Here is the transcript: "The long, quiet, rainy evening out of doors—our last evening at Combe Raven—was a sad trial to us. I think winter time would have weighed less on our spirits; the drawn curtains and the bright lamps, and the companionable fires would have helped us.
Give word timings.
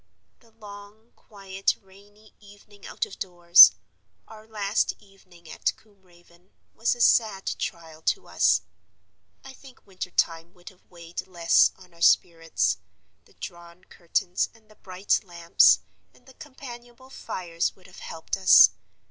"The 0.39 0.49
long, 0.49 1.11
quiet, 1.15 1.75
rainy 1.79 2.33
evening 2.39 2.87
out 2.87 3.05
of 3.05 3.19
doors—our 3.19 4.47
last 4.47 4.93
evening 4.97 5.47
at 5.47 5.75
Combe 5.75 6.01
Raven—was 6.01 6.95
a 6.95 7.01
sad 7.01 7.45
trial 7.59 8.01
to 8.01 8.27
us. 8.27 8.61
I 9.43 9.53
think 9.53 9.85
winter 9.85 10.09
time 10.09 10.55
would 10.55 10.69
have 10.69 10.89
weighed 10.89 11.27
less 11.27 11.71
on 11.75 11.93
our 11.93 12.01
spirits; 12.01 12.79
the 13.25 13.35
drawn 13.35 13.83
curtains 13.83 14.49
and 14.55 14.71
the 14.71 14.75
bright 14.75 15.19
lamps, 15.23 15.81
and 16.15 16.25
the 16.25 16.33
companionable 16.33 17.11
fires 17.11 17.75
would 17.75 17.85
have 17.85 17.99
helped 17.99 18.35
us. 18.35 18.71